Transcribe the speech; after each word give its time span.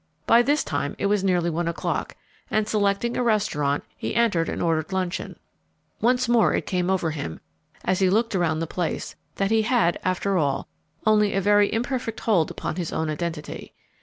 By 0.25 0.41
this 0.41 0.63
time 0.63 0.95
it 0.97 1.05
was 1.05 1.23
nearly 1.23 1.51
one 1.51 1.67
o'clock, 1.67 2.15
and, 2.49 2.67
selecting 2.67 3.15
a 3.15 3.21
restaurant, 3.21 3.83
he 3.95 4.15
entered 4.15 4.49
and 4.49 4.59
ordered 4.59 4.91
luncheon. 4.91 5.37
Once 6.01 6.27
more 6.27 6.55
it 6.55 6.65
came 6.65 6.89
over 6.89 7.11
him, 7.11 7.39
as 7.85 7.99
he 7.99 8.09
looked 8.09 8.33
around 8.33 8.61
the 8.61 8.65
place, 8.65 9.15
that 9.35 9.51
he 9.51 9.61
had, 9.61 9.99
after 10.03 10.39
all, 10.39 10.67
only 11.05 11.35
a 11.35 11.39
very 11.39 11.71
imperfect 11.71 12.21
hold 12.21 12.49
upon 12.49 12.77
his 12.77 12.91
own 12.91 13.11
identity. 13.11 13.75